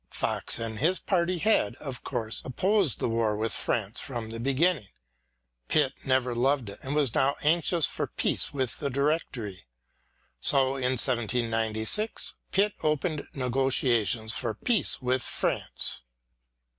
[0.09, 4.87] Fox and his party had, of course, opposed the war with France from the beginning;
[5.67, 9.67] Pitt never loved it and was now anxious for peace with the Directory.
[10.39, 16.01] So in 1796 Pitt opened negotiations for peace with France.